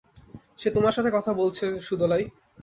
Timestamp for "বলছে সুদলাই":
1.33-2.23